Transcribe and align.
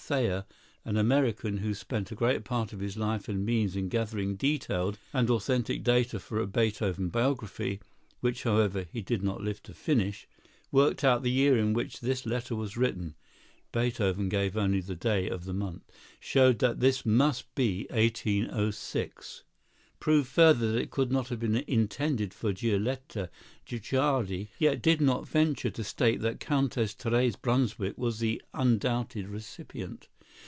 Thayer, 0.05 0.45
an 0.83 0.97
American, 0.97 1.59
who 1.59 1.73
spent 1.73 2.11
a 2.11 2.15
great 2.15 2.43
part 2.43 2.73
of 2.73 2.81
his 2.81 2.97
life 2.97 3.29
and 3.29 3.45
means 3.45 3.77
in 3.77 3.87
gathering 3.87 4.35
detailed 4.35 4.97
and 5.13 5.29
authentic 5.29 5.85
data 5.85 6.19
for 6.19 6.37
a 6.41 6.47
Beethoven 6.47 7.07
biography,—which, 7.07 8.43
however, 8.43 8.87
he 8.91 9.01
did 9.01 9.23
not 9.23 9.39
live 9.41 9.63
to 9.63 9.73
finish,—worked 9.73 11.05
out 11.05 11.23
the 11.23 11.31
year 11.31 11.57
in 11.57 11.71
which 11.71 12.01
this 12.01 12.25
letter 12.25 12.57
was 12.57 12.75
written 12.75 13.15
(Beethoven 13.71 14.27
gave 14.27 14.57
only 14.57 14.81
the 14.81 14.97
day 14.97 15.29
of 15.29 15.45
the 15.45 15.53
month); 15.53 15.89
showed 16.19 16.59
that 16.59 16.83
it 16.83 17.05
must 17.05 17.53
be 17.55 17.87
1806; 17.91 19.43
proved 20.01 20.27
further 20.27 20.71
that 20.71 20.79
it 20.81 20.89
could 20.89 21.11
not 21.11 21.27
have 21.27 21.39
been 21.39 21.57
intended 21.67 22.33
for 22.33 22.51
Giulietta 22.51 23.29
Guicciardi, 23.67 24.47
yet 24.57 24.81
did 24.81 24.99
not 24.99 25.27
venture 25.29 25.69
to 25.69 25.83
state 25.83 26.21
that 26.21 26.39
Countess 26.39 26.93
Therese 26.93 27.35
Brunswick 27.35 27.95
was 27.99 28.17
the 28.17 28.41
undoubted 28.51 29.27
recipient. 29.29 30.07